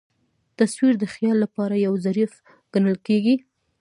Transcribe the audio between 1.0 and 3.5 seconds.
خیال له پاره یو ظرف ګڼل کېږي.